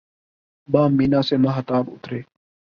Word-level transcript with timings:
بام 0.69 0.91
مینا 0.97 1.21
سے 1.27 1.35
ماہتاب 1.43 1.85
اترے 1.93 2.19